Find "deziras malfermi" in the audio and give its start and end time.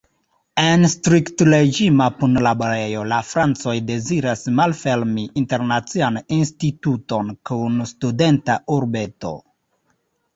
3.89-5.25